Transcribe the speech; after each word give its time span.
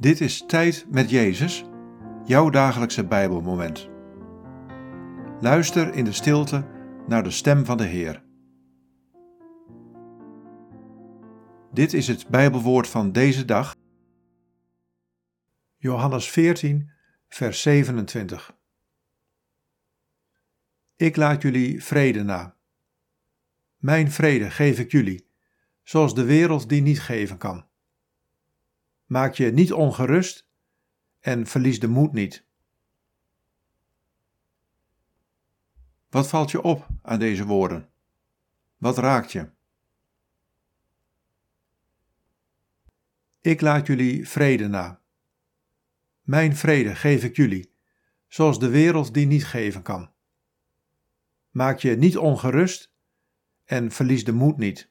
Dit 0.00 0.20
is 0.20 0.44
Tijd 0.46 0.86
met 0.90 1.10
Jezus, 1.10 1.64
jouw 2.24 2.50
dagelijkse 2.50 3.06
Bijbelmoment. 3.06 3.88
Luister 5.40 5.94
in 5.94 6.04
de 6.04 6.12
stilte 6.12 6.66
naar 7.06 7.22
de 7.22 7.30
stem 7.30 7.64
van 7.64 7.76
de 7.76 7.84
Heer. 7.84 8.24
Dit 11.72 11.92
is 11.92 12.08
het 12.08 12.28
Bijbelwoord 12.28 12.88
van 12.88 13.12
deze 13.12 13.44
dag. 13.44 13.76
Johannes 15.76 16.30
14, 16.30 16.90
vers 17.28 17.62
27. 17.62 18.56
Ik 20.96 21.16
laat 21.16 21.42
jullie 21.42 21.84
vrede 21.84 22.22
na. 22.22 22.56
Mijn 23.76 24.10
vrede 24.10 24.50
geef 24.50 24.78
ik 24.78 24.90
jullie, 24.90 25.28
zoals 25.82 26.14
de 26.14 26.24
wereld 26.24 26.68
die 26.68 26.82
niet 26.82 27.00
geven 27.00 27.38
kan. 27.38 27.67
Maak 29.08 29.34
je 29.34 29.52
niet 29.52 29.72
ongerust 29.72 30.48
en 31.20 31.46
verlies 31.46 31.80
de 31.80 31.88
moed 31.88 32.12
niet. 32.12 32.44
Wat 36.08 36.28
valt 36.28 36.50
je 36.50 36.62
op 36.62 36.86
aan 37.02 37.18
deze 37.18 37.44
woorden? 37.44 37.90
Wat 38.76 38.98
raakt 38.98 39.32
je? 39.32 39.50
Ik 43.40 43.60
laat 43.60 43.86
jullie 43.86 44.28
vrede 44.28 44.68
na. 44.68 45.00
Mijn 46.22 46.56
vrede 46.56 46.94
geef 46.94 47.24
ik 47.24 47.36
jullie, 47.36 47.72
zoals 48.26 48.58
de 48.58 48.68
wereld 48.68 49.14
die 49.14 49.26
niet 49.26 49.46
geven 49.46 49.82
kan. 49.82 50.12
Maak 51.50 51.78
je 51.78 51.96
niet 51.96 52.16
ongerust 52.16 52.92
en 53.64 53.90
verlies 53.90 54.24
de 54.24 54.32
moed 54.32 54.56
niet. 54.56 54.90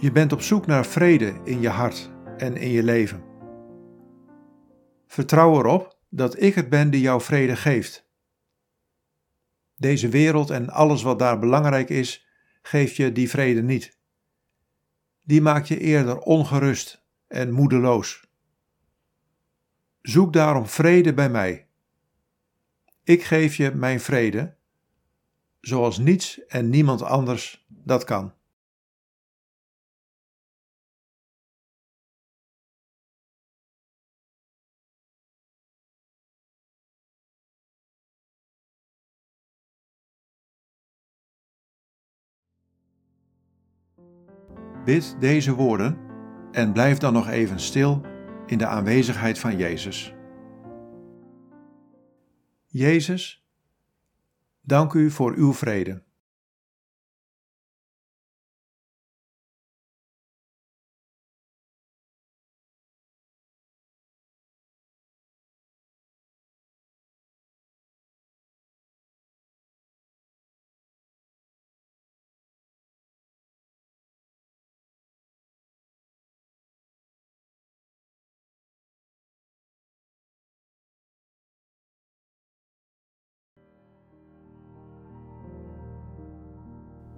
Je 0.00 0.12
bent 0.12 0.32
op 0.32 0.40
zoek 0.40 0.66
naar 0.66 0.86
vrede 0.86 1.40
in 1.44 1.60
je 1.60 1.68
hart 1.68 2.10
en 2.36 2.56
in 2.56 2.70
je 2.70 2.82
leven. 2.82 3.24
Vertrouw 5.06 5.58
erop 5.58 5.98
dat 6.08 6.42
ik 6.42 6.54
het 6.54 6.68
ben 6.68 6.90
die 6.90 7.00
jou 7.00 7.20
vrede 7.20 7.56
geeft. 7.56 8.08
Deze 9.76 10.08
wereld 10.08 10.50
en 10.50 10.68
alles 10.68 11.02
wat 11.02 11.18
daar 11.18 11.38
belangrijk 11.38 11.88
is, 11.88 12.26
geeft 12.62 12.96
je 12.96 13.12
die 13.12 13.30
vrede 13.30 13.62
niet. 13.62 13.98
Die 15.22 15.40
maakt 15.40 15.68
je 15.68 15.78
eerder 15.78 16.18
ongerust 16.18 17.04
en 17.26 17.50
moedeloos. 17.50 18.24
Zoek 20.02 20.32
daarom 20.32 20.66
vrede 20.66 21.14
bij 21.14 21.30
mij. 21.30 21.68
Ik 23.04 23.22
geef 23.22 23.56
je 23.56 23.70
mijn 23.74 24.00
vrede, 24.00 24.56
zoals 25.60 25.98
niets 25.98 26.46
en 26.46 26.70
niemand 26.70 27.02
anders 27.02 27.66
dat 27.68 28.04
kan. 28.04 28.38
Bid 44.84 45.16
deze 45.18 45.54
woorden 45.54 45.98
en 46.52 46.72
blijf 46.72 46.98
dan 46.98 47.12
nog 47.12 47.28
even 47.28 47.60
stil 47.60 48.00
in 48.46 48.58
de 48.58 48.66
aanwezigheid 48.66 49.38
van 49.38 49.56
Jezus. 49.56 50.14
Jezus, 52.66 53.46
dank 54.60 54.92
u 54.92 55.10
voor 55.10 55.34
uw 55.34 55.52
vrede. 55.52 56.02